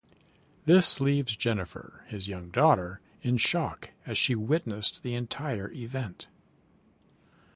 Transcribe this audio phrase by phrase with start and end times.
[0.65, 6.27] This leaves Jennifer, his young daughter, in shock as she witnessed the entire event.